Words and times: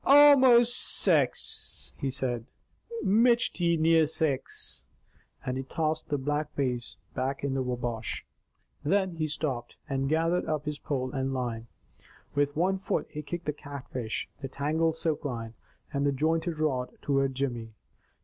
"Almost 0.03 0.73
seex," 0.75 1.93
he 1.95 2.09
said. 2.09 2.47
"Michty 3.03 3.77
near 3.77 4.05
seex!" 4.07 4.85
And 5.45 5.57
he 5.57 5.63
tossed 5.63 6.09
the 6.09 6.17
Black 6.17 6.55
Bass 6.55 6.97
back 7.13 7.43
into 7.43 7.59
the 7.59 7.61
Wabash. 7.61 8.25
Then 8.83 9.17
he 9.17 9.27
stooped, 9.27 9.77
and 9.87 10.09
gathered 10.09 10.47
up 10.47 10.65
his 10.65 10.79
pole 10.79 11.11
and 11.11 11.35
line. 11.35 11.67
With 12.33 12.55
one 12.57 12.79
foot 12.79 13.09
he 13.11 13.21
kicked 13.21 13.45
the 13.45 13.53
catfish, 13.53 14.27
the 14.41 14.47
tangled 14.47 14.95
silk 14.95 15.23
line, 15.23 15.53
and 15.93 16.03
the 16.03 16.11
jointed 16.11 16.57
rod, 16.57 16.89
toward 17.03 17.35
Jimmy. 17.35 17.75